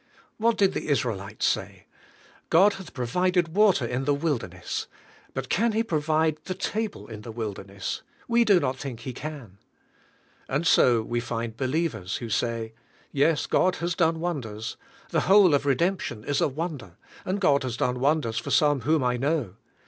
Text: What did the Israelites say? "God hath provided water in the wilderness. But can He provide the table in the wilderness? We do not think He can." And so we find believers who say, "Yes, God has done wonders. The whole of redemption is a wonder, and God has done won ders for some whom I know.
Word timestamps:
What 0.37 0.57
did 0.57 0.73
the 0.73 0.87
Israelites 0.87 1.45
say? 1.45 1.85
"God 2.49 2.73
hath 2.73 2.91
provided 2.91 3.49
water 3.55 3.85
in 3.85 4.05
the 4.05 4.15
wilderness. 4.15 4.87
But 5.35 5.47
can 5.47 5.73
He 5.73 5.83
provide 5.83 6.39
the 6.45 6.55
table 6.55 7.05
in 7.05 7.21
the 7.21 7.31
wilderness? 7.31 8.01
We 8.27 8.43
do 8.43 8.59
not 8.59 8.77
think 8.79 9.01
He 9.01 9.13
can." 9.13 9.59
And 10.49 10.65
so 10.65 11.03
we 11.03 11.19
find 11.19 11.55
believers 11.55 12.15
who 12.15 12.31
say, 12.31 12.73
"Yes, 13.11 13.45
God 13.45 13.75
has 13.75 13.93
done 13.93 14.19
wonders. 14.19 14.75
The 15.09 15.21
whole 15.29 15.53
of 15.53 15.67
redemption 15.67 16.23
is 16.23 16.41
a 16.41 16.47
wonder, 16.47 16.97
and 17.23 17.39
God 17.39 17.61
has 17.61 17.77
done 17.77 17.99
won 17.99 18.21
ders 18.21 18.39
for 18.39 18.49
some 18.49 18.81
whom 18.81 19.03
I 19.03 19.17
know. 19.17 19.53